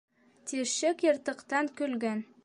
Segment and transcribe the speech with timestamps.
[0.51, 2.25] Тишек йыртыҡтан көлгән.